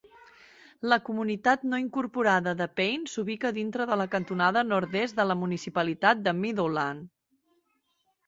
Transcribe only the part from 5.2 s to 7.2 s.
de la municipalitat de Meadowlands.